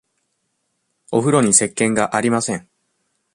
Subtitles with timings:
[1.11, 2.67] おふろにせっけんがありません。